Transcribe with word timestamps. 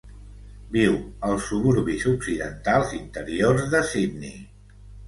Viu 0.75 0.95
als 1.27 1.45
suburbis 1.51 2.07
occidentals 2.15 2.99
interiors 3.05 3.71
de 3.77 3.85
Sydney. 3.93 4.39